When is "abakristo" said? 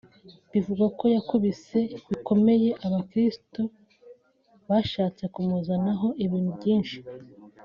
2.85-3.61